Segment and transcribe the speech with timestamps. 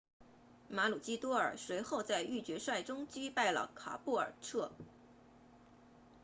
[0.67, 4.71] 马鲁基多尔 maroochydore 随后在预决赛中击败了卡布尔彻 caboolture